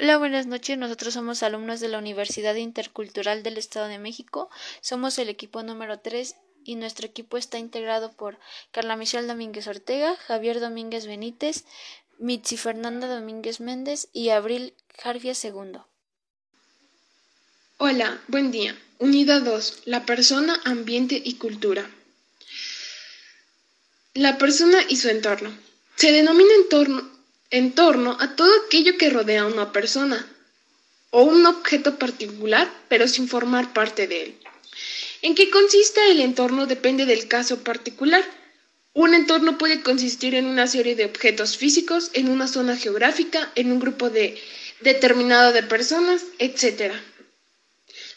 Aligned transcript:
Hola, 0.00 0.16
buenas 0.16 0.46
noches. 0.46 0.78
Nosotros 0.78 1.14
somos 1.14 1.42
alumnos 1.42 1.80
de 1.80 1.88
la 1.88 1.98
Universidad 1.98 2.54
Intercultural 2.54 3.42
del 3.42 3.58
Estado 3.58 3.88
de 3.88 3.98
México. 3.98 4.48
Somos 4.80 5.18
el 5.18 5.28
equipo 5.28 5.64
número 5.64 5.98
3 5.98 6.36
y 6.64 6.76
nuestro 6.76 7.04
equipo 7.04 7.36
está 7.36 7.58
integrado 7.58 8.12
por 8.12 8.38
Carla 8.70 8.94
Michelle 8.94 9.26
Domínguez 9.26 9.66
Ortega, 9.66 10.14
Javier 10.14 10.60
Domínguez 10.60 11.08
Benítez, 11.08 11.64
Mitzi 12.18 12.56
Fernanda 12.56 13.08
Domínguez 13.08 13.58
Méndez 13.58 14.06
y 14.12 14.28
Abril 14.28 14.72
Jarvia 15.02 15.32
II. 15.32 15.80
Hola, 17.78 18.20
buen 18.28 18.52
día. 18.52 18.78
Unidad 19.00 19.42
2. 19.42 19.82
La 19.86 20.06
persona, 20.06 20.60
ambiente 20.64 21.20
y 21.24 21.34
cultura. 21.38 21.90
La 24.14 24.38
persona 24.38 24.78
y 24.88 24.94
su 24.94 25.08
entorno. 25.08 25.52
Se 25.96 26.12
denomina 26.12 26.54
entorno 26.54 27.17
en 27.50 27.74
torno 27.74 28.16
a 28.20 28.36
todo 28.36 28.50
aquello 28.66 28.96
que 28.98 29.10
rodea 29.10 29.42
a 29.42 29.46
una 29.46 29.72
persona 29.72 30.26
o 31.10 31.22
un 31.22 31.46
objeto 31.46 31.98
particular, 31.98 32.70
pero 32.88 33.08
sin 33.08 33.28
formar 33.28 33.72
parte 33.72 34.06
de 34.06 34.22
él. 34.24 34.38
¿En 35.22 35.34
qué 35.34 35.50
consiste 35.50 36.10
el 36.10 36.20
entorno? 36.20 36.66
Depende 36.66 37.06
del 37.06 37.26
caso 37.26 37.64
particular. 37.64 38.24
Un 38.92 39.14
entorno 39.14 39.58
puede 39.58 39.82
consistir 39.82 40.34
en 40.34 40.46
una 40.46 40.66
serie 40.66 40.96
de 40.96 41.06
objetos 41.06 41.56
físicos, 41.56 42.10
en 42.12 42.28
una 42.28 42.46
zona 42.46 42.76
geográfica, 42.76 43.50
en 43.54 43.72
un 43.72 43.80
grupo 43.80 44.10
de 44.10 44.40
determinado 44.80 45.52
de 45.52 45.62
personas, 45.62 46.22
etc. 46.38 46.92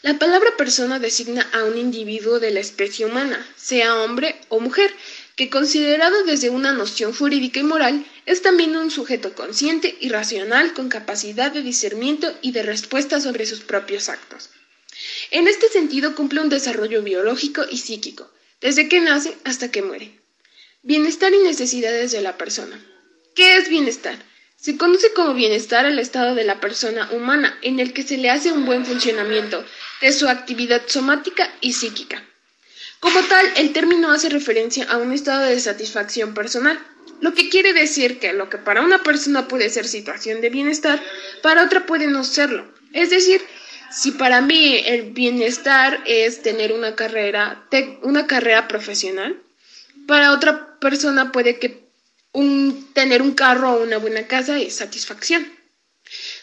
La 0.02 0.18
palabra 0.18 0.56
persona 0.56 0.98
designa 0.98 1.48
a 1.52 1.64
un 1.64 1.78
individuo 1.78 2.40
de 2.40 2.50
la 2.50 2.60
especie 2.60 3.06
humana, 3.06 3.46
sea 3.56 4.00
hombre 4.00 4.36
o 4.48 4.60
mujer, 4.60 4.92
que 5.36 5.50
considerado 5.50 6.24
desde 6.24 6.50
una 6.50 6.72
noción 6.72 7.12
jurídica 7.14 7.60
y 7.60 7.64
moral, 7.64 8.04
es 8.26 8.42
también 8.42 8.76
un 8.76 8.90
sujeto 8.90 9.34
consciente 9.34 9.96
y 10.00 10.08
racional 10.08 10.74
con 10.74 10.88
capacidad 10.88 11.50
de 11.50 11.62
discernimiento 11.62 12.36
y 12.42 12.52
de 12.52 12.62
respuesta 12.62 13.20
sobre 13.20 13.46
sus 13.46 13.60
propios 13.60 14.08
actos. 14.08 14.50
En 15.30 15.48
este 15.48 15.68
sentido 15.68 16.14
cumple 16.14 16.40
un 16.40 16.48
desarrollo 16.48 17.02
biológico 17.02 17.64
y 17.70 17.78
psíquico, 17.78 18.30
desde 18.60 18.88
que 18.88 19.00
nace 19.00 19.36
hasta 19.44 19.70
que 19.70 19.82
muere. 19.82 20.20
Bienestar 20.82 21.32
y 21.32 21.38
necesidades 21.38 22.12
de 22.12 22.20
la 22.20 22.36
persona. 22.36 22.84
¿Qué 23.34 23.56
es 23.56 23.68
bienestar? 23.68 24.18
Se 24.56 24.76
conoce 24.76 25.12
como 25.12 25.34
bienestar 25.34 25.86
al 25.86 25.98
estado 25.98 26.34
de 26.34 26.44
la 26.44 26.60
persona 26.60 27.10
humana 27.12 27.58
en 27.62 27.80
el 27.80 27.92
que 27.92 28.02
se 28.02 28.18
le 28.18 28.30
hace 28.30 28.52
un 28.52 28.64
buen 28.64 28.84
funcionamiento 28.84 29.64
de 30.00 30.12
su 30.12 30.28
actividad 30.28 30.82
somática 30.86 31.52
y 31.60 31.72
psíquica. 31.72 32.22
Como 33.02 33.20
tal, 33.24 33.44
el 33.56 33.72
término 33.72 34.12
hace 34.12 34.28
referencia 34.28 34.84
a 34.84 34.96
un 34.96 35.12
estado 35.12 35.46
de 35.46 35.58
satisfacción 35.58 36.34
personal, 36.34 36.78
lo 37.20 37.34
que 37.34 37.48
quiere 37.48 37.72
decir 37.72 38.20
que 38.20 38.32
lo 38.32 38.48
que 38.48 38.58
para 38.58 38.80
una 38.80 39.02
persona 39.02 39.48
puede 39.48 39.70
ser 39.70 39.88
situación 39.88 40.40
de 40.40 40.50
bienestar, 40.50 41.02
para 41.42 41.64
otra 41.64 41.84
puede 41.84 42.06
no 42.06 42.22
serlo. 42.22 42.64
Es 42.92 43.10
decir, 43.10 43.42
si 43.90 44.12
para 44.12 44.40
mí 44.40 44.84
el 44.86 45.10
bienestar 45.10 46.00
es 46.06 46.42
tener 46.42 46.72
una 46.72 46.94
carrera, 46.94 47.66
una 48.02 48.28
carrera 48.28 48.68
profesional, 48.68 49.36
para 50.06 50.32
otra 50.32 50.78
persona 50.78 51.32
puede 51.32 51.58
que 51.58 51.82
tener 52.92 53.20
un 53.20 53.32
carro 53.32 53.72
o 53.72 53.82
una 53.82 53.96
buena 53.96 54.28
casa 54.28 54.60
es 54.60 54.76
satisfacción. 54.76 55.44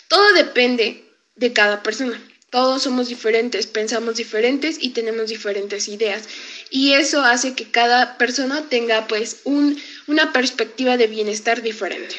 Todo 0.09 0.33
depende 0.33 1.05
de 1.37 1.53
cada 1.53 1.81
persona. 1.83 2.21
Todos 2.49 2.83
somos 2.83 3.09
diferentes, 3.09 3.67
pensamos 3.67 4.15
diferentes 4.15 4.77
y 4.79 4.89
tenemos 4.89 5.29
diferentes 5.29 5.87
ideas. 5.87 6.23
Y 6.71 6.93
eso 6.93 7.21
hace 7.21 7.53
que 7.53 7.69
cada 7.69 8.17
persona 8.17 8.67
tenga 8.69 9.07
pues 9.07 9.41
una 9.45 10.33
perspectiva 10.33 10.97
de 10.97 11.07
bienestar 11.07 11.61
diferente. 11.61 12.15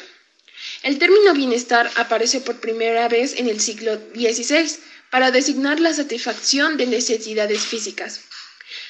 El 0.83 0.99
término 0.99 1.35
bienestar 1.35 1.91
aparece 1.97 2.41
por 2.41 2.61
primera 2.61 3.09
vez 3.09 3.35
en 3.39 3.49
el 3.49 3.61
siglo 3.61 3.99
XVI 4.15 4.71
para 5.11 5.31
designar 5.31 5.81
la 5.81 5.93
satisfacción 5.93 6.77
de 6.77 6.87
necesidades 6.87 7.63
físicas. 7.63 8.21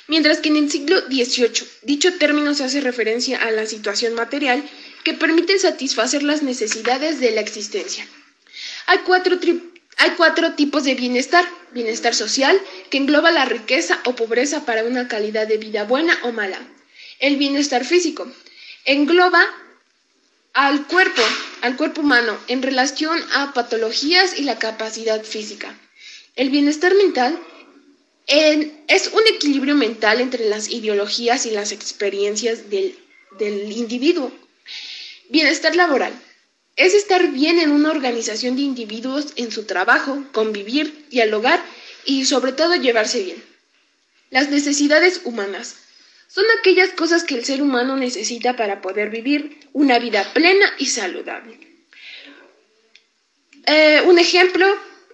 Mientras 0.09 0.39
que 0.39 0.51
en 0.51 0.57
el 0.57 0.71
siglo 0.71 1.01
XVIII 1.07 1.67
dicho 1.83 2.13
término 2.19 2.55
se 2.55 2.65
hace 2.65 2.81
referencia 2.81 3.43
a 3.43 3.51
la 3.51 3.65
situación 3.65 4.15
material 4.15 4.63
que 5.05 5.15
permite 5.15 5.59
satisfacer 5.59 6.23
las 6.23 6.43
necesidades 6.43 7.21
de 7.21 7.31
la 7.31 7.41
existencia. 7.41 8.07
Hay 8.87 8.99
cuatro 9.07 9.39
hay 10.01 10.13
cuatro 10.17 10.55
tipos 10.55 10.85
de 10.85 10.95
bienestar. 10.95 11.47
Bienestar 11.73 12.17
social, 12.17 12.61
que 12.91 12.97
engloba 12.97 13.31
la 13.31 13.45
riqueza 13.45 14.01
o 14.05 14.17
pobreza 14.17 14.65
para 14.65 14.83
una 14.83 15.07
calidad 15.07 15.47
de 15.47 15.57
vida 15.57 15.85
buena 15.85 16.19
o 16.25 16.33
mala. 16.33 16.59
El 17.21 17.37
bienestar 17.37 17.85
físico, 17.85 18.27
engloba 18.85 19.45
al 20.53 20.87
cuerpo, 20.89 21.23
al 21.61 21.77
cuerpo 21.77 22.01
humano, 22.01 22.37
en 22.49 22.63
relación 22.63 23.23
a 23.35 23.53
patologías 23.53 24.37
y 24.37 24.43
la 24.43 24.59
capacidad 24.59 25.23
física. 25.23 25.79
El 26.35 26.51
bienestar 26.51 26.93
mental 26.95 27.39
es 28.27 29.11
un 29.13 29.23
equilibrio 29.33 29.77
mental 29.77 30.21
entre 30.21 30.49
las 30.49 30.71
ideologías 30.71 31.47
y 31.47 31.51
las 31.51 31.71
experiencias 31.71 32.69
del, 32.69 32.99
del 33.39 33.71
individuo. 33.71 34.33
Bienestar 35.29 35.77
laboral 35.77 36.13
es 36.81 36.95
estar 36.95 37.31
bien 37.33 37.59
en 37.59 37.73
una 37.73 37.91
organización 37.91 38.57
de 38.57 38.63
individuos 38.63 39.35
en 39.37 39.53
su 39.53 39.65
trabajo, 39.65 40.25
convivir, 40.33 41.07
dialogar 41.11 41.63
y 42.07 42.25
sobre 42.25 42.53
todo 42.53 42.75
llevarse 42.75 43.23
bien. 43.23 43.45
Las 44.31 44.49
necesidades 44.49 45.21
humanas 45.25 45.77
son 46.27 46.47
aquellas 46.59 46.89
cosas 46.93 47.23
que 47.25 47.35
el 47.35 47.45
ser 47.45 47.61
humano 47.61 47.99
necesita 47.99 48.57
para 48.57 48.81
poder 48.81 49.11
vivir 49.11 49.61
una 49.75 49.99
vida 49.99 50.33
plena 50.33 50.73
y 50.79 50.87
saludable. 50.87 51.59
Eh, 53.67 54.01
un 54.07 54.19
ejemplo 54.19 54.67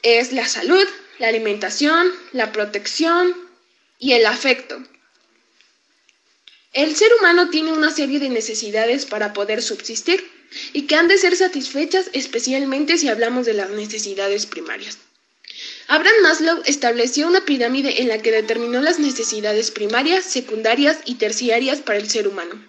es 0.05 0.33
la 0.33 0.47
salud, 0.47 0.87
la 1.19 1.27
alimentación, 1.27 2.13
la 2.31 2.53
protección 2.53 3.35
y 3.99 4.13
el 4.13 4.25
afecto. 4.27 4.81
El 6.73 6.95
ser 6.95 7.13
humano 7.19 7.51
tiene 7.51 7.73
una 7.73 7.91
serie 7.91 8.21
de 8.21 8.29
necesidades 8.29 9.05
para 9.05 9.33
poder 9.33 9.63
subsistir 9.63 10.36
y 10.73 10.83
que 10.83 10.95
han 10.97 11.09
de 11.09 11.19
ser 11.19 11.37
satisfechas 11.37 12.11
especialmente 12.13 12.99
si 12.99 13.09
hablamos 13.09 13.47
de 13.47 13.55
las 13.55 13.71
necesidades 13.71 14.47
primarias. 14.47 14.99
Abraham 15.89 16.23
Maslow 16.23 16.63
estableció 16.67 17.27
una 17.27 17.45
pirámide 17.45 18.03
en 18.03 18.09
la 18.09 18.21
que 18.21 18.33
determinó 18.33 18.81
las 18.81 18.99
necesidades 18.99 19.71
primarias, 19.71 20.25
secundarias 20.25 20.99
y 21.05 21.15
terciarias 21.15 21.81
para 21.81 21.99
el 21.99 22.11
ser 22.11 22.29
humano. 22.29 22.61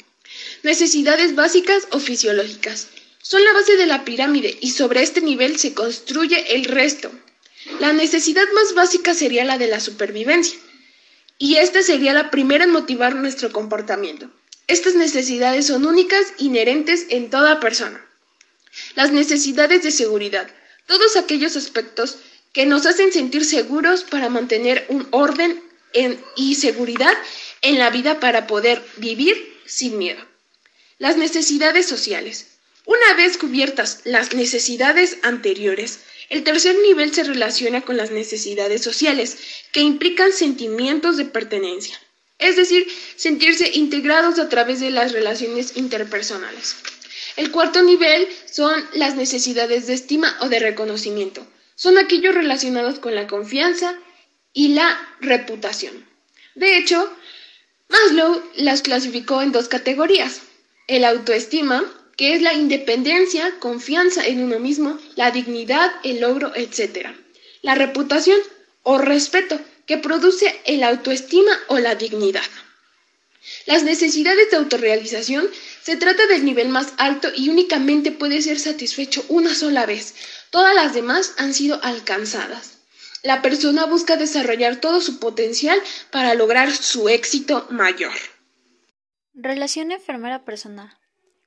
Necesidades 0.64 1.36
básicas 1.36 1.88
o 1.92 2.00
fisiológicas. 2.00 2.88
Son 3.22 3.44
la 3.44 3.54
base 3.54 3.76
de 3.76 3.88
la 3.88 4.06
pirámide 4.06 4.58
y 4.62 4.72
sobre 4.72 5.02
este 5.02 5.22
nivel 5.22 5.58
se 5.58 5.74
construye 5.74 6.56
el 6.56 6.66
resto. 6.66 7.12
La 7.80 7.92
necesidad 7.92 8.46
más 8.54 8.74
básica 8.74 9.14
sería 9.14 9.44
la 9.44 9.58
de 9.58 9.68
la 9.68 9.80
supervivencia, 9.80 10.58
y 11.38 11.56
esta 11.56 11.82
sería 11.84 12.14
la 12.14 12.32
primera 12.32 12.64
en 12.64 12.72
motivar 12.72 13.16
nuestro 13.16 13.52
comportamiento. 13.52 14.32
Estas 14.68 14.96
necesidades 14.96 15.68
son 15.68 15.86
únicas, 15.86 16.34
inherentes 16.40 17.06
en 17.10 17.30
toda 17.30 17.62
persona. 17.62 18.06
Las 18.96 19.14
necesidades 19.14 19.82
de 19.82 19.92
seguridad, 19.92 20.50
todos 20.88 21.16
aquellos 21.16 21.56
aspectos 21.56 22.18
que 22.52 22.66
nos 22.66 22.86
hacen 22.86 23.14
sentir 23.14 23.46
seguros 23.46 24.04
para 24.04 24.28
mantener 24.28 24.86
un 24.90 25.08
orden 25.12 25.64
y 26.36 26.56
seguridad 26.56 27.14
en 27.62 27.80
la 27.80 27.90
vida 27.92 28.20
para 28.20 28.46
poder 28.46 28.84
vivir 28.98 29.58
sin 29.66 29.98
miedo. 29.98 30.22
Las 30.98 31.16
necesidades 31.16 31.86
sociales. 31.86 32.48
Una 32.86 33.14
vez 33.16 33.38
cubiertas 33.38 34.02
las 34.04 34.34
necesidades 34.34 35.18
anteriores, 35.22 36.00
el 36.30 36.44
tercer 36.44 36.76
nivel 36.84 37.14
se 37.14 37.24
relaciona 37.24 37.82
con 37.82 37.96
las 37.96 38.12
necesidades 38.12 38.82
sociales, 38.82 39.38
que 39.72 39.80
implican 39.80 40.34
sentimientos 40.34 41.16
de 41.16 41.24
pertenencia 41.26 41.98
es 42.40 42.56
decir, 42.56 42.88
sentirse 43.16 43.70
integrados 43.74 44.40
a 44.40 44.50
través 44.50 44.80
de 44.80 44.92
las 44.92 45.12
relaciones 45.12 45.76
interpersonales. 45.76 46.76
El 47.36 47.52
cuarto 47.52 47.84
nivel 47.84 48.28
son 48.50 48.74
las 48.94 49.16
necesidades 49.16 49.88
de 49.88 49.94
estima 49.94 50.38
o 50.42 50.50
de 50.50 50.60
reconocimiento. 50.60 51.46
Son 51.76 51.98
aquellos 51.98 52.34
relacionados 52.34 53.00
con 53.00 53.16
la 53.16 53.28
confianza 53.28 53.96
y 54.54 54.70
la 54.70 55.00
reputación. 55.22 56.06
De 56.56 56.78
hecho, 56.78 57.12
Maslow 57.90 58.44
las 58.56 58.82
clasificó 58.82 59.42
en 59.42 59.52
dos 59.52 59.68
categorías. 59.68 60.42
El 60.88 61.06
autoestima, 61.06 61.84
que 62.16 62.34
es 62.34 62.42
la 62.42 62.54
independencia, 62.54 63.54
confianza 63.60 64.26
en 64.26 64.44
uno 64.44 64.60
mismo, 64.60 64.98
la 65.16 65.30
dignidad, 65.30 65.92
el 66.04 66.22
logro, 66.22 66.52
etc. 66.56 67.10
La 67.62 67.76
reputación 67.76 68.40
o 68.82 68.98
respeto, 68.98 69.60
que 69.88 69.98
produce 69.98 70.62
el 70.66 70.84
autoestima 70.84 71.52
o 71.70 71.80
la 71.80 71.96
dignidad. 71.96 72.44
Las 73.66 73.84
necesidades 73.84 74.52
de 74.52 74.58
autorrealización 74.58 75.50
se 75.82 75.96
trata 75.96 76.28
del 76.28 76.44
nivel 76.44 76.68
más 76.68 76.94
alto 76.98 77.30
y 77.36 77.50
únicamente 77.50 78.12
puede 78.12 78.42
ser 78.42 78.60
satisfecho 78.60 79.26
una 79.30 79.56
sola 79.56 79.86
vez. 79.86 80.14
Todas 80.52 80.76
las 80.76 80.94
demás 80.94 81.34
han 81.38 81.54
sido 81.54 81.82
alcanzadas. 81.82 82.78
La 83.24 83.42
persona 83.42 83.86
busca 83.86 84.18
desarrollar 84.18 84.80
todo 84.82 85.02
su 85.02 85.20
potencial 85.20 85.82
para 86.12 86.36
lograr 86.36 86.72
su 86.72 87.10
éxito 87.10 87.66
mayor. 87.70 88.14
Relación 89.34 89.92
enfermera 89.92 90.44
personal. 90.44 90.98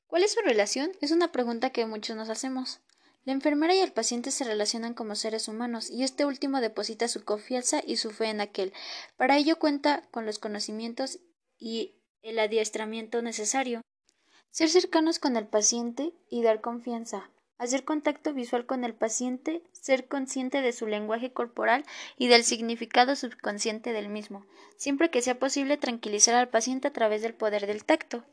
¿Cuál 0.07 0.23
es 0.23 0.33
su 0.33 0.41
relación? 0.41 0.91
Es 1.01 1.11
una 1.11 1.31
pregunta 1.31 1.69
que 1.69 1.85
muchos 1.85 2.15
nos 2.15 2.29
hacemos. 2.29 2.79
La 3.23 3.33
enfermera 3.33 3.75
y 3.75 3.79
el 3.79 3.91
paciente 3.91 4.31
se 4.31 4.45
relacionan 4.45 4.95
como 4.95 5.13
seres 5.13 5.47
humanos 5.47 5.91
y 5.91 6.03
este 6.03 6.25
último 6.25 6.59
deposita 6.59 7.07
su 7.07 7.23
confianza 7.23 7.81
y 7.85 7.97
su 7.97 8.09
fe 8.09 8.29
en 8.29 8.41
aquel. 8.41 8.73
Para 9.15 9.37
ello 9.37 9.59
cuenta 9.59 10.01
con 10.09 10.25
los 10.25 10.39
conocimientos 10.39 11.19
y 11.59 12.01
el 12.23 12.39
adiestramiento 12.39 13.21
necesario. 13.21 13.81
Ser 14.49 14.69
cercanos 14.69 15.19
con 15.19 15.37
el 15.37 15.47
paciente 15.47 16.13
y 16.29 16.41
dar 16.41 16.61
confianza. 16.61 17.29
Hacer 17.59 17.85
contacto 17.85 18.33
visual 18.33 18.65
con 18.65 18.83
el 18.83 18.95
paciente, 18.95 19.61
ser 19.71 20.07
consciente 20.07 20.63
de 20.63 20.73
su 20.73 20.87
lenguaje 20.87 21.31
corporal 21.31 21.85
y 22.17 22.27
del 22.27 22.43
significado 22.43 23.15
subconsciente 23.15 23.93
del 23.93 24.09
mismo, 24.09 24.47
siempre 24.77 25.11
que 25.11 25.21
sea 25.21 25.37
posible 25.37 25.77
tranquilizar 25.77 26.33
al 26.33 26.49
paciente 26.49 26.87
a 26.87 26.93
través 26.93 27.21
del 27.21 27.35
poder 27.35 27.67
del 27.67 27.85
tacto. 27.85 28.25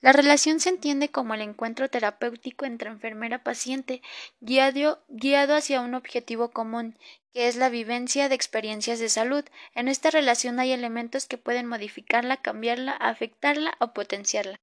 La 0.00 0.12
relación 0.12 0.60
se 0.60 0.68
entiende 0.68 1.10
como 1.10 1.34
el 1.34 1.40
encuentro 1.40 1.88
terapéutico 1.88 2.66
entre 2.66 2.90
enfermera-paciente, 2.90 4.02
guiado, 4.40 5.02
guiado, 5.08 5.54
hacia 5.54 5.80
un 5.80 5.94
objetivo 5.94 6.50
común, 6.50 6.98
que 7.32 7.48
es 7.48 7.56
la 7.56 7.70
vivencia 7.70 8.28
de 8.28 8.34
experiencias 8.34 8.98
de 8.98 9.08
salud. 9.08 9.44
En 9.74 9.88
esta 9.88 10.10
relación 10.10 10.60
hay 10.60 10.72
elementos 10.72 11.26
que 11.26 11.38
pueden 11.38 11.66
modificarla, 11.66 12.36
cambiarla, 12.36 12.92
afectarla 12.92 13.74
o 13.80 13.94
potenciarla. 13.94 14.60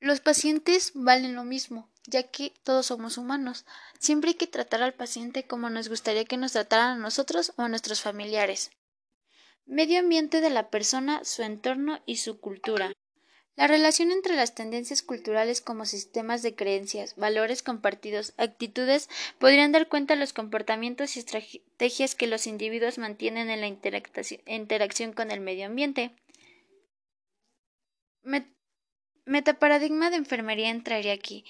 Los 0.00 0.20
pacientes 0.20 0.92
valen 0.94 1.34
lo 1.34 1.44
mismo, 1.44 1.90
ya 2.06 2.22
que 2.22 2.54
todos 2.62 2.86
somos 2.86 3.18
humanos. 3.18 3.64
Siempre 3.98 4.30
hay 4.30 4.34
que 4.36 4.46
tratar 4.46 4.82
al 4.82 4.94
paciente 4.94 5.46
como 5.46 5.70
nos 5.70 5.88
gustaría 5.88 6.24
que 6.24 6.36
nos 6.36 6.52
trataran 6.52 6.98
a 6.98 7.02
nosotros 7.02 7.52
o 7.56 7.62
a 7.62 7.68
nuestros 7.68 8.02
familiares. 8.02 8.70
Medio 9.64 9.98
ambiente 9.98 10.40
de 10.40 10.50
la 10.50 10.70
persona, 10.70 11.24
su 11.24 11.42
entorno 11.42 12.00
y 12.06 12.16
su 12.16 12.40
cultura. 12.40 12.92
La 13.56 13.66
relación 13.66 14.12
entre 14.12 14.36
las 14.36 14.54
tendencias 14.54 15.02
culturales 15.02 15.62
como 15.62 15.86
sistemas 15.86 16.42
de 16.42 16.54
creencias, 16.54 17.16
valores 17.16 17.62
compartidos, 17.62 18.34
actitudes 18.36 19.08
podrían 19.38 19.72
dar 19.72 19.88
cuenta 19.88 20.12
de 20.12 20.20
los 20.20 20.34
comportamientos 20.34 21.16
y 21.16 21.20
estrategias 21.20 22.14
que 22.14 22.26
los 22.26 22.46
individuos 22.46 22.98
mantienen 22.98 23.48
en 23.48 23.62
la 23.62 23.66
interacción 23.66 25.14
con 25.14 25.30
el 25.30 25.40
medio 25.40 25.66
ambiente. 25.66 26.14
Metaparadigma 29.24 30.10
de 30.10 30.16
enfermería 30.16 30.68
entraría 30.68 31.14
aquí. 31.14 31.46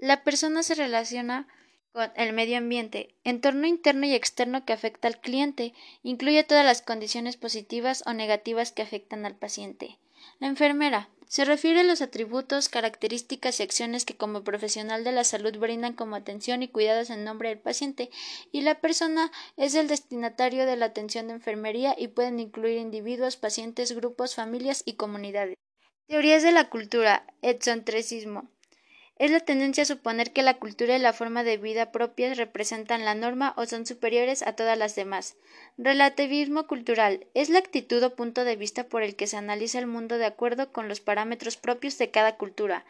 La 0.00 0.22
persona 0.22 0.62
se 0.62 0.76
relaciona 0.76 1.48
con 1.90 2.12
el 2.14 2.32
medio 2.32 2.56
ambiente, 2.56 3.16
entorno 3.24 3.66
interno 3.66 4.06
y 4.06 4.14
externo 4.14 4.64
que 4.64 4.74
afecta 4.74 5.08
al 5.08 5.20
cliente, 5.20 5.74
incluye 6.04 6.44
todas 6.44 6.64
las 6.64 6.82
condiciones 6.82 7.36
positivas 7.36 8.04
o 8.06 8.12
negativas 8.12 8.70
que 8.70 8.82
afectan 8.82 9.26
al 9.26 9.36
paciente. 9.36 9.98
La 10.38 10.46
enfermera 10.46 11.08
se 11.28 11.44
refiere 11.44 11.80
a 11.80 11.84
los 11.84 12.00
atributos, 12.00 12.70
características 12.70 13.60
y 13.60 13.62
acciones 13.62 14.06
que 14.06 14.16
como 14.16 14.44
profesional 14.44 15.04
de 15.04 15.12
la 15.12 15.24
salud 15.24 15.56
brindan 15.58 15.92
como 15.92 16.16
atención 16.16 16.62
y 16.62 16.68
cuidados 16.68 17.10
en 17.10 17.22
nombre 17.22 17.50
del 17.50 17.58
paciente, 17.58 18.10
y 18.50 18.62
la 18.62 18.80
persona 18.80 19.30
es 19.58 19.74
el 19.74 19.88
destinatario 19.88 20.64
de 20.64 20.76
la 20.76 20.86
atención 20.86 21.28
de 21.28 21.34
enfermería 21.34 21.94
y 21.98 22.08
pueden 22.08 22.40
incluir 22.40 22.78
individuos, 22.78 23.36
pacientes, 23.36 23.92
grupos, 23.92 24.34
familias 24.34 24.82
y 24.86 24.94
comunidades. 24.94 25.56
Teorías 26.06 26.42
de 26.42 26.52
la 26.52 26.70
cultura, 26.70 27.26
etcentrismo. 27.42 28.48
Es 29.18 29.32
la 29.32 29.40
tendencia 29.40 29.82
a 29.82 29.86
suponer 29.86 30.32
que 30.32 30.42
la 30.42 30.58
cultura 30.58 30.96
y 30.96 31.00
la 31.00 31.12
forma 31.12 31.42
de 31.42 31.56
vida 31.56 31.90
propias 31.90 32.36
representan 32.36 33.04
la 33.04 33.16
norma 33.16 33.52
o 33.56 33.66
son 33.66 33.84
superiores 33.84 34.42
a 34.42 34.52
todas 34.52 34.78
las 34.78 34.94
demás. 34.94 35.36
Relativismo 35.76 36.68
cultural 36.68 37.26
es 37.34 37.48
la 37.48 37.58
actitud 37.58 38.00
o 38.04 38.14
punto 38.14 38.44
de 38.44 38.54
vista 38.54 38.84
por 38.84 39.02
el 39.02 39.16
que 39.16 39.26
se 39.26 39.36
analiza 39.36 39.80
el 39.80 39.88
mundo 39.88 40.18
de 40.18 40.26
acuerdo 40.26 40.70
con 40.70 40.86
los 40.86 41.00
parámetros 41.00 41.56
propios 41.56 41.98
de 41.98 42.12
cada 42.12 42.36
cultura. 42.36 42.86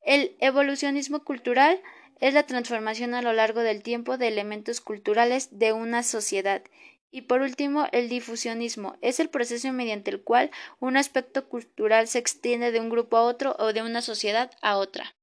El 0.00 0.34
evolucionismo 0.40 1.24
cultural 1.24 1.82
es 2.20 2.32
la 2.32 2.44
transformación 2.44 3.12
a 3.12 3.20
lo 3.20 3.34
largo 3.34 3.60
del 3.60 3.82
tiempo 3.82 4.16
de 4.16 4.28
elementos 4.28 4.80
culturales 4.80 5.58
de 5.58 5.74
una 5.74 6.02
sociedad. 6.02 6.62
Y 7.10 7.22
por 7.22 7.42
último, 7.42 7.86
el 7.92 8.08
difusionismo 8.08 8.96
es 9.02 9.20
el 9.20 9.28
proceso 9.28 9.70
mediante 9.72 10.10
el 10.10 10.22
cual 10.22 10.50
un 10.80 10.96
aspecto 10.96 11.48
cultural 11.50 12.08
se 12.08 12.18
extiende 12.18 12.72
de 12.72 12.80
un 12.80 12.88
grupo 12.88 13.18
a 13.18 13.24
otro 13.24 13.56
o 13.58 13.74
de 13.74 13.82
una 13.82 14.00
sociedad 14.00 14.50
a 14.62 14.78
otra. 14.78 15.15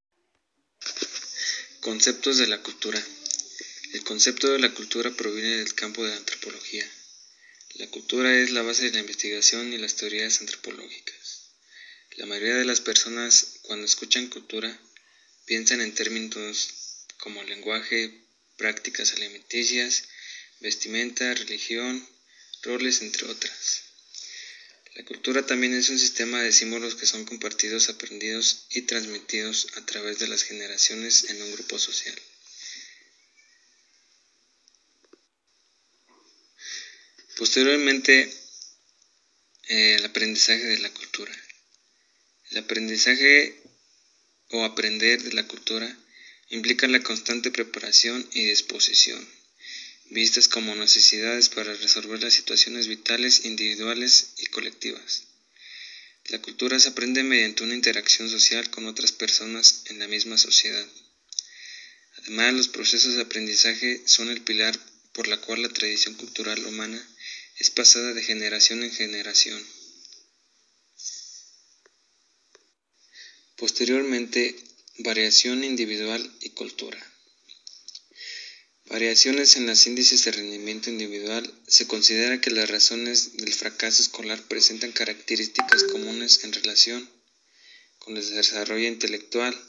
Conceptos 1.79 2.37
de 2.37 2.47
la 2.47 2.61
cultura. 2.61 3.03
El 3.93 4.03
concepto 4.03 4.49
de 4.49 4.59
la 4.59 4.73
cultura 4.73 5.11
proviene 5.11 5.57
del 5.57 5.73
campo 5.73 6.03
de 6.03 6.11
la 6.11 6.17
antropología. 6.17 6.89
La 7.75 7.87
cultura 7.89 8.35
es 8.39 8.51
la 8.51 8.61
base 8.61 8.85
de 8.85 8.91
la 8.91 8.99
investigación 8.99 9.73
y 9.73 9.77
las 9.77 9.95
teorías 9.95 10.39
antropológicas. 10.41 11.49
La 12.17 12.25
mayoría 12.25 12.55
de 12.55 12.65
las 12.65 12.81
personas 12.81 13.59
cuando 13.63 13.85
escuchan 13.85 14.27
cultura 14.27 14.79
piensan 15.45 15.81
en 15.81 15.93
términos 15.93 16.69
como 17.17 17.43
lenguaje, 17.43 18.25
prácticas 18.57 19.13
alimenticias, 19.13 20.03
vestimenta, 20.59 21.33
religión, 21.33 22.07
roles, 22.61 23.01
entre 23.01 23.27
otras. 23.27 23.92
La 24.95 25.03
cultura 25.05 25.43
también 25.43 25.73
es 25.73 25.89
un 25.89 25.97
sistema 25.97 26.41
de 26.41 26.51
símbolos 26.51 26.93
que 26.95 27.07
son 27.07 27.25
compartidos, 27.25 27.89
aprendidos 27.89 28.67
y 28.69 28.83
transmitidos 28.83 29.67
a 29.75 29.85
través 29.85 30.19
de 30.19 30.27
las 30.27 30.43
generaciones 30.43 31.29
en 31.31 31.41
un 31.41 31.51
grupo 31.53 31.79
social. 31.79 32.15
Posteriormente, 37.37 38.31
eh, 39.69 39.95
el 39.95 40.05
aprendizaje 40.05 40.63
de 40.63 40.77
la 40.77 40.93
cultura. 40.93 41.33
El 42.51 42.59
aprendizaje 42.59 43.63
o 44.51 44.63
aprender 44.63 45.23
de 45.23 45.33
la 45.33 45.47
cultura 45.47 45.97
implica 46.49 46.87
la 46.87 47.01
constante 47.01 47.49
preparación 47.49 48.29
y 48.33 48.45
disposición 48.45 49.27
vistas 50.13 50.47
como 50.47 50.75
necesidades 50.75 51.49
para 51.49 51.73
resolver 51.73 52.21
las 52.21 52.33
situaciones 52.33 52.87
vitales 52.87 53.45
individuales 53.45 54.33
y 54.37 54.45
colectivas. 54.45 55.23
La 56.29 56.39
cultura 56.41 56.79
se 56.79 56.89
aprende 56.89 57.23
mediante 57.23 57.63
una 57.63 57.75
interacción 57.75 58.29
social 58.29 58.69
con 58.69 58.85
otras 58.85 59.11
personas 59.11 59.83
en 59.85 59.99
la 59.99 60.07
misma 60.07 60.37
sociedad. 60.37 60.87
Además, 62.19 62.53
los 62.53 62.67
procesos 62.69 63.15
de 63.15 63.23
aprendizaje 63.23 64.01
son 64.05 64.29
el 64.29 64.41
pilar 64.41 64.79
por 65.13 65.27
la 65.27 65.41
cual 65.41 65.61
la 65.61 65.69
tradición 65.69 66.13
cultural 66.15 66.65
humana 66.65 67.05
es 67.59 67.69
pasada 67.71 68.13
de 68.13 68.23
generación 68.23 68.83
en 68.83 68.91
generación. 68.91 69.65
Posteriormente, 73.57 74.55
variación 74.99 75.63
individual 75.63 76.31
y 76.41 76.51
cultura. 76.51 77.12
Variaciones 78.93 79.57
en 79.57 79.65
los 79.65 79.87
índices 79.87 80.23
de 80.23 80.33
rendimiento 80.33 80.91
individual. 80.91 81.51
Se 81.67 81.87
considera 81.87 82.39
que 82.39 82.51
las 82.51 82.69
razones 82.69 83.37
del 83.37 83.51
fracaso 83.51 84.03
escolar 84.03 84.39
presentan 84.43 84.91
características 84.91 85.83
comunes 85.85 86.43
en 86.43 86.53
relación 86.53 87.09
con 87.97 88.15
el 88.15 88.29
desarrollo 88.29 88.87
intelectual. 88.87 89.59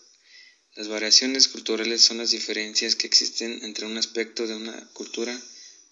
Las 0.74 0.88
variaciones 0.88 1.48
culturales 1.48 2.02
son 2.02 2.18
las 2.18 2.32
diferencias 2.32 2.96
que 2.96 3.06
existen 3.06 3.64
entre 3.64 3.86
un 3.86 3.96
aspecto 3.96 4.46
de 4.46 4.56
una 4.56 4.78
cultura 4.92 5.40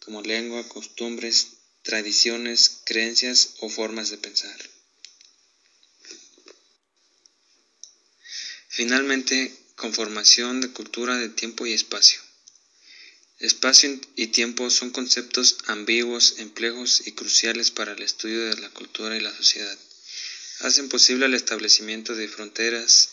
como 0.04 0.20
lengua, 0.20 0.68
costumbres, 0.68 1.52
tradiciones, 1.80 2.82
creencias 2.84 3.54
o 3.60 3.70
formas 3.70 4.10
de 4.10 4.18
pensar. 4.18 4.58
Finalmente, 8.68 9.56
conformación 9.76 10.60
de 10.60 10.68
cultura 10.68 11.16
de 11.16 11.30
tiempo 11.30 11.64
y 11.64 11.72
espacio. 11.72 12.20
Espacio 13.42 14.00
y 14.14 14.28
tiempo 14.28 14.70
son 14.70 14.90
conceptos 14.90 15.56
ambiguos, 15.66 16.36
empleos 16.38 17.02
y 17.06 17.10
cruciales 17.10 17.72
para 17.72 17.90
el 17.90 18.00
estudio 18.00 18.44
de 18.44 18.60
la 18.60 18.70
cultura 18.70 19.16
y 19.16 19.20
la 19.20 19.36
sociedad. 19.36 19.76
Hacen 20.60 20.88
posible 20.88 21.26
el 21.26 21.34
establecimiento 21.34 22.14
de 22.14 22.28
fronteras, 22.28 23.08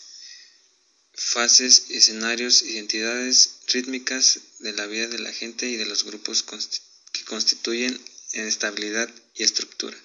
fases, 1.14 1.86
escenarios, 1.90 2.62
identidades 2.62 3.56
rítmicas 3.66 4.38
de 4.60 4.72
la 4.72 4.86
vida 4.86 5.08
de 5.08 5.18
la 5.18 5.32
gente 5.32 5.68
y 5.68 5.74
de 5.74 5.86
los 5.86 6.04
grupos 6.04 6.44
que 7.12 7.24
constituyen 7.24 8.00
en 8.34 8.46
estabilidad 8.46 9.12
y 9.34 9.42
estructura. 9.42 9.98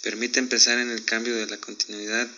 Permiten 0.00 0.48
pensar 0.48 0.78
en 0.78 0.88
el 0.90 1.04
cambio 1.04 1.36
de 1.36 1.48
la 1.48 1.58
continuidad. 1.58 2.30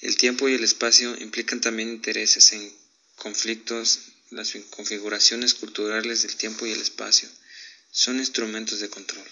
El 0.00 0.16
tiempo 0.16 0.48
y 0.48 0.54
el 0.54 0.64
espacio 0.64 1.14
implican 1.20 1.60
también 1.60 1.90
intereses 1.90 2.54
en 2.54 2.72
conflictos, 3.16 3.98
las 4.30 4.56
configuraciones 4.70 5.54
culturales 5.54 6.22
del 6.22 6.36
tiempo 6.36 6.66
y 6.66 6.72
el 6.72 6.80
espacio 6.80 7.28
son 7.90 8.18
instrumentos 8.18 8.80
de 8.80 8.90
control. 8.90 9.24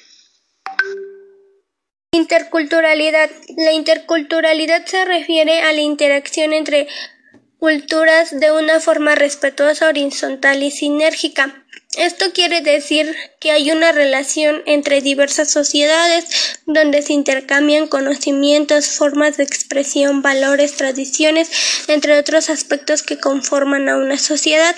Interculturalidad. 2.13 3.31
La 3.57 3.73
interculturalidad 3.73 4.87
se 4.87 5.05
refiere 5.05 5.61
a 5.61 5.73
la 5.73 5.83
interacción 5.83 6.53
entre 6.53 6.89
culturas 7.59 8.39
de 8.39 8.53
una 8.53 8.81
forma 8.81 9.15
respetuosa, 9.15 9.89
horizontal 9.89 10.63
y 10.63 10.71
sinérgica. 10.71 11.66
Esto 11.97 12.33
quiere 12.33 12.61
decir 12.61 13.17
que 13.41 13.51
hay 13.51 13.71
una 13.71 13.91
relación 13.91 14.63
entre 14.67 15.01
diversas 15.01 15.51
sociedades 15.51 16.59
donde 16.67 17.01
se 17.01 17.15
intercambian 17.15 17.89
conocimientos, 17.89 18.89
formas 18.89 19.39
de 19.39 19.45
expresión, 19.45 20.21
valores, 20.21 20.77
tradiciones, 20.77 21.49
entre 21.89 22.19
otros 22.19 22.51
aspectos 22.51 23.03
que 23.03 23.19
conforman 23.19 23.89
a 23.89 23.97
una 23.97 24.19
sociedad. 24.19 24.77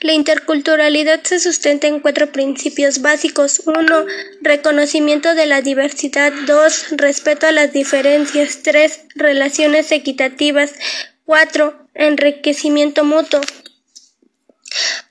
La 0.00 0.12
interculturalidad 0.12 1.22
se 1.22 1.40
sustenta 1.40 1.86
en 1.86 2.00
cuatro 2.00 2.30
principios 2.30 3.00
básicos. 3.00 3.62
Uno, 3.66 4.04
reconocimiento 4.40 5.34
de 5.34 5.46
la 5.46 5.62
diversidad. 5.62 6.32
Dos, 6.46 6.86
respeto 6.92 7.46
a 7.46 7.52
las 7.52 7.72
diferencias. 7.72 8.58
Tres, 8.62 9.00
relaciones 9.16 9.90
equitativas. 9.90 10.72
Cuatro, 11.24 11.88
enriquecimiento 11.94 13.04
mutuo. 13.04 13.40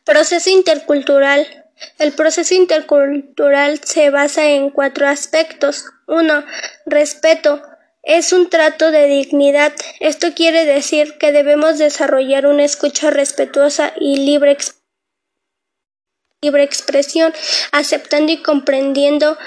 Proceso 0.05 0.49
intercultural. 0.49 1.65
El 1.97 2.11
proceso 2.13 2.53
intercultural 2.53 3.79
se 3.83 4.09
basa 4.09 4.45
en 4.45 4.69
cuatro 4.69 5.07
aspectos. 5.07 5.85
Uno, 6.07 6.43
respeto. 6.85 7.61
Es 8.03 8.33
un 8.33 8.49
trato 8.49 8.91
de 8.91 9.07
dignidad. 9.07 9.71
Esto 10.01 10.33
quiere 10.33 10.65
decir 10.65 11.17
que 11.17 11.31
debemos 11.31 11.77
desarrollar 11.77 12.45
una 12.45 12.65
escucha 12.65 13.11
respetuosa 13.11 13.93
y 13.97 14.17
libre, 14.17 14.57
libre 16.41 16.63
expresión, 16.63 17.33
aceptando 17.71 18.33
y 18.33 18.41
comprendiendo 18.41 19.37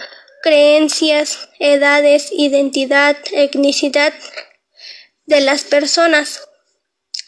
creencias, 0.42 1.50
edades, 1.58 2.30
identidad, 2.32 3.18
etnicidad 3.32 4.14
de 5.26 5.40
las 5.42 5.64
personas. 5.64 6.48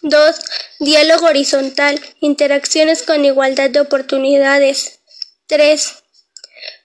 2. 0.03 0.37
Diálogo 0.81 1.27
horizontal. 1.27 2.01
Interacciones 2.21 3.03
con 3.03 3.25
igualdad 3.25 3.71
de 3.71 3.81
oportunidades. 3.81 5.01
3. 5.47 6.03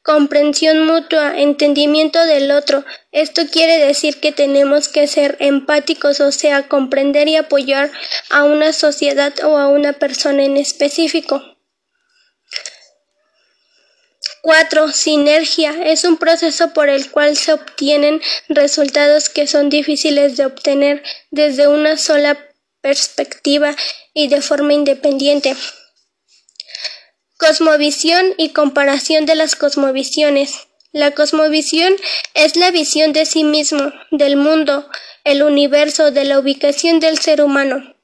Comprensión 0.03 0.85
mutua, 0.85 1.39
entendimiento 1.39 2.25
del 2.25 2.51
otro. 2.51 2.83
Esto 3.11 3.43
quiere 3.49 3.77
decir 3.77 4.19
que 4.19 4.31
tenemos 4.31 4.89
que 4.89 5.07
ser 5.07 5.37
empáticos, 5.39 6.19
o 6.19 6.31
sea, 6.31 6.67
comprender 6.67 7.27
y 7.27 7.37
apoyar 7.37 7.91
a 8.29 8.43
una 8.43 8.73
sociedad 8.73 9.33
o 9.45 9.57
a 9.57 9.67
una 9.67 9.93
persona 9.93 10.43
en 10.43 10.57
específico. 10.57 11.41
4. 14.41 14.91
Sinergia 14.91 15.73
es 15.85 16.03
un 16.03 16.17
proceso 16.17 16.73
por 16.73 16.89
el 16.89 17.09
cual 17.09 17.37
se 17.37 17.53
obtienen 17.53 18.21
resultados 18.49 19.29
que 19.29 19.47
son 19.47 19.69
difíciles 19.69 20.35
de 20.35 20.45
obtener 20.45 21.01
desde 21.31 21.69
una 21.69 21.95
sola 21.95 22.37
perspectiva 22.83 23.75
y 24.13 24.27
de 24.27 24.41
forma 24.41 24.73
independiente. 24.73 25.55
Cosmovisión 27.37 28.35
y 28.37 28.49
comparación 28.49 29.25
de 29.25 29.35
las 29.35 29.55
cosmovisiones. 29.55 30.67
La 30.91 31.11
cosmovisión 31.11 31.95
es 32.35 32.55
la 32.55 32.69
visión 32.69 33.13
de 33.13 33.25
sí 33.25 33.43
mismo, 33.43 33.91
del 34.11 34.35
mundo, 34.35 34.87
el 35.23 35.41
universo, 35.41 36.11
de 36.11 36.25
la 36.25 36.37
ubicación 36.37 36.99
del 36.99 37.17
ser 37.17 37.41
humano. 37.41 37.95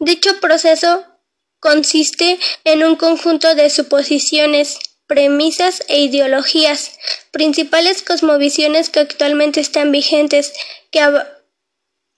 Dicho 0.00 0.40
proceso 0.40 1.04
consiste 1.60 2.40
en 2.64 2.82
un 2.82 2.96
conjunto 2.96 3.54
de 3.54 3.68
suposiciones, 3.68 4.78
premisas 5.06 5.84
e 5.88 6.00
ideologías, 6.00 6.98
principales 7.32 8.02
cosmovisiones 8.02 8.88
que 8.88 9.00
actualmente 9.00 9.60
están 9.60 9.92
vigentes, 9.92 10.54
que 10.90 11.00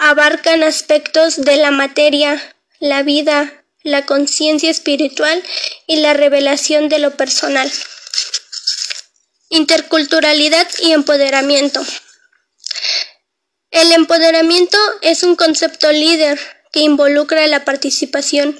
abarcan 0.04 0.64
aspectos 0.64 1.36
de 1.36 1.56
la 1.58 1.70
materia, 1.70 2.42
la 2.80 3.04
vida, 3.04 3.64
la 3.84 4.04
conciencia 4.04 4.68
espiritual 4.68 5.40
y 5.86 6.00
la 6.00 6.12
revelación 6.12 6.88
de 6.88 6.98
lo 6.98 7.12
personal. 7.16 7.70
Interculturalidad 9.48 10.66
y 10.80 10.90
empoderamiento. 10.90 11.80
El 13.70 13.92
empoderamiento 13.92 14.76
es 15.02 15.22
un 15.22 15.36
concepto 15.36 15.92
líder 15.92 16.40
que 16.72 16.80
involucra 16.80 17.46
la 17.46 17.64
participación, 17.64 18.58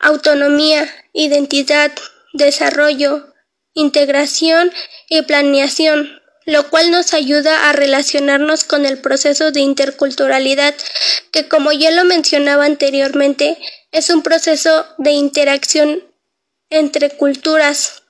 autonomía, 0.00 0.92
identidad, 1.12 1.92
desarrollo, 2.32 3.32
integración 3.72 4.72
y 5.08 5.22
planeación 5.22 6.20
lo 6.46 6.70
cual 6.70 6.90
nos 6.92 7.12
ayuda 7.12 7.68
a 7.68 7.72
relacionarnos 7.72 8.64
con 8.64 8.86
el 8.86 8.98
proceso 8.98 9.50
de 9.50 9.60
interculturalidad, 9.60 10.74
que 11.32 11.48
como 11.48 11.72
ya 11.72 11.90
lo 11.90 12.04
mencionaba 12.04 12.64
anteriormente, 12.64 13.58
es 13.90 14.10
un 14.10 14.22
proceso 14.22 14.86
de 14.96 15.10
interacción 15.10 16.02
entre 16.70 17.10
culturas. 17.10 18.02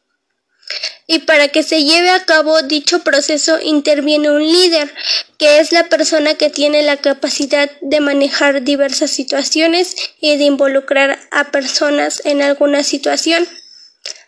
Y 1.06 1.20
para 1.20 1.48
que 1.48 1.62
se 1.62 1.84
lleve 1.84 2.10
a 2.10 2.24
cabo 2.24 2.60
dicho 2.62 3.04
proceso 3.04 3.58
interviene 3.62 4.30
un 4.30 4.44
líder, 4.44 4.92
que 5.38 5.60
es 5.60 5.72
la 5.72 5.84
persona 5.84 6.34
que 6.34 6.50
tiene 6.50 6.82
la 6.82 6.96
capacidad 6.96 7.70
de 7.80 8.00
manejar 8.00 8.62
diversas 8.64 9.12
situaciones 9.12 9.94
y 10.20 10.36
de 10.36 10.44
involucrar 10.44 11.20
a 11.30 11.52
personas 11.52 12.20
en 12.24 12.42
alguna 12.42 12.82
situación, 12.82 13.48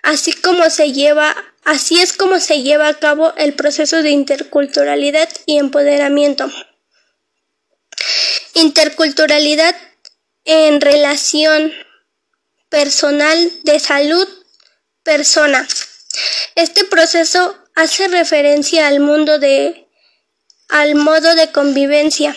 así 0.02 0.32
como 0.32 0.70
se 0.70 0.92
lleva 0.92 1.36
Así 1.68 2.00
es 2.00 2.14
como 2.14 2.40
se 2.40 2.62
lleva 2.62 2.88
a 2.88 2.94
cabo 2.94 3.34
el 3.36 3.52
proceso 3.52 4.02
de 4.02 4.08
interculturalidad 4.08 5.28
y 5.44 5.58
empoderamiento. 5.58 6.50
Interculturalidad 8.54 9.76
en 10.46 10.80
relación 10.80 11.70
personal 12.70 13.52
de 13.64 13.80
salud 13.80 14.26
persona. 15.02 15.68
Este 16.54 16.84
proceso 16.84 17.54
hace 17.74 18.08
referencia 18.08 18.88
al 18.88 19.00
mundo 19.00 19.38
de 19.38 19.90
al 20.70 20.94
modo 20.94 21.34
de 21.34 21.52
convivencia 21.52 22.34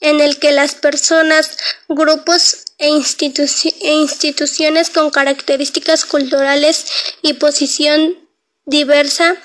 en 0.00 0.18
el 0.18 0.40
que 0.40 0.50
las 0.50 0.74
personas, 0.74 1.58
grupos 1.86 2.64
e, 2.78 2.88
e 2.88 3.92
instituciones 3.92 4.90
con 4.90 5.12
características 5.12 6.04
culturales 6.04 6.86
y 7.22 7.34
posición 7.34 8.23
diversa 8.66 9.36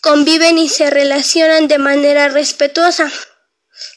conviven 0.00 0.58
y 0.58 0.68
se 0.68 0.90
relacionan 0.90 1.68
de 1.68 1.78
manera 1.78 2.28
respetuosa. 2.28 3.10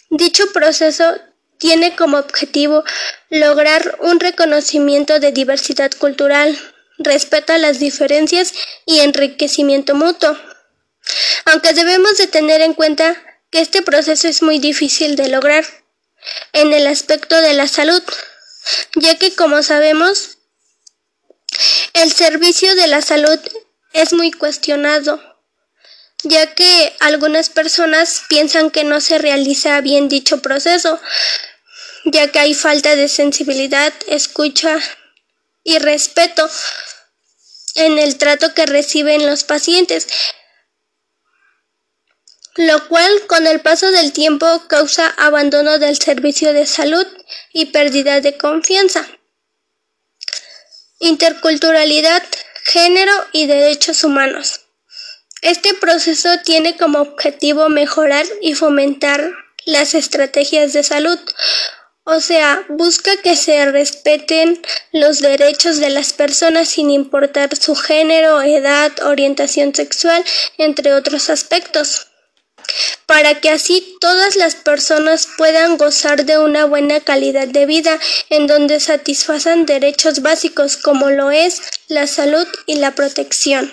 Dicho 0.10 0.52
proceso 0.52 1.16
tiene 1.58 1.96
como 1.96 2.18
objetivo 2.18 2.84
lograr 3.30 3.98
un 4.02 4.20
reconocimiento 4.20 5.20
de 5.20 5.32
diversidad 5.32 5.92
cultural, 5.92 6.58
respeto 6.98 7.54
a 7.54 7.58
las 7.58 7.80
diferencias 7.80 8.54
y 8.86 9.00
enriquecimiento 9.00 9.96
mutuo. 9.96 10.36
Aunque 11.46 11.74
debemos 11.74 12.18
de 12.18 12.28
tener 12.28 12.62
en 12.62 12.74
cuenta 12.74 13.16
que 13.52 13.62
este 13.62 13.82
proceso 13.82 14.28
es 14.28 14.42
muy 14.42 14.60
difícil 14.60 15.16
de 15.16 15.30
lograr 15.30 15.66
en 16.54 16.74
el 16.74 16.88
aspecto 16.88 17.40
de 17.42 17.54
la 17.54 17.68
salud, 17.68 18.02
ya 18.96 19.18
que 19.18 19.36
como 19.36 19.62
sabemos, 19.64 20.38
el 21.94 22.12
servicio 22.12 22.76
de 22.76 22.88
la 22.88 23.02
salud 23.02 23.40
es 23.94 24.14
muy 24.14 24.32
cuestionado, 24.32 25.22
ya 26.24 26.54
que 26.54 26.96
algunas 27.00 27.50
personas 27.50 28.24
piensan 28.30 28.72
que 28.72 28.84
no 28.84 29.02
se 29.02 29.18
realiza 29.18 29.82
bien 29.82 30.08
dicho 30.08 30.42
proceso, 30.42 31.00
ya 32.06 32.32
que 32.32 32.40
hay 32.40 32.54
falta 32.54 32.96
de 32.96 33.08
sensibilidad, 33.08 33.94
escucha 34.08 34.80
y 35.64 35.80
respeto 35.80 36.50
en 37.76 38.00
el 38.00 38.18
trato 38.18 38.54
que 38.54 38.66
reciben 38.66 39.26
los 39.26 39.44
pacientes, 39.44 40.08
lo 42.56 42.88
cual 42.88 43.12
con 43.28 43.48
el 43.48 43.62
paso 43.62 43.92
del 43.92 44.12
tiempo 44.12 44.68
causa 44.68 45.10
abandono 45.18 45.80
del 45.80 45.98
servicio 45.98 46.54
de 46.54 46.66
salud 46.66 47.08
y 47.54 47.68
pérdida 47.68 48.20
de 48.20 48.38
confianza. 48.38 49.08
Interculturalidad 51.00 52.24
género 52.72 53.14
y 53.34 53.48
derechos 53.48 54.04
humanos. 54.04 54.62
Este 55.42 55.74
proceso 55.74 56.30
tiene 56.46 56.78
como 56.78 57.00
objetivo 57.00 57.68
mejorar 57.68 58.26
y 58.42 58.54
fomentar 58.54 59.32
las 59.66 59.94
estrategias 59.94 60.72
de 60.74 60.84
salud, 60.84 61.20
o 62.04 62.20
sea, 62.20 62.66
busca 62.70 63.12
que 63.18 63.36
se 63.36 63.66
respeten 63.66 64.62
los 64.92 65.20
derechos 65.20 65.80
de 65.80 65.90
las 65.90 66.14
personas 66.14 66.70
sin 66.70 66.90
importar 66.90 67.56
su 67.56 67.76
género, 67.76 68.42
edad, 68.42 68.92
orientación 69.04 69.76
sexual, 69.76 70.24
entre 70.58 70.94
otros 70.94 71.30
aspectos 71.30 72.11
para 73.06 73.40
que 73.42 73.50
así 73.50 73.98
todas 74.00 74.36
las 74.36 74.56
personas 74.56 75.28
puedan 75.38 75.78
gozar 75.78 76.26
de 76.26 76.38
una 76.38 76.66
buena 76.66 77.00
calidad 77.00 77.48
de 77.48 77.66
vida 77.66 78.00
en 78.30 78.48
donde 78.48 78.80
satisfacen 78.80 79.66
derechos 79.66 80.22
básicos 80.22 80.78
como 80.78 81.10
lo 81.10 81.32
es 81.32 81.62
la 81.88 82.08
salud 82.08 82.48
y 82.66 82.76
la 82.76 82.96
protección. 82.96 83.72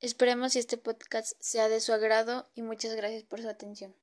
Esperemos 0.00 0.54
que 0.54 0.60
este 0.60 0.78
podcast 0.78 1.34
sea 1.40 1.68
de 1.68 1.80
su 1.80 1.92
agrado 1.92 2.48
y 2.54 2.62
muchas 2.62 2.94
gracias 2.94 3.24
por 3.24 3.42
su 3.42 3.48
atención. 3.48 3.94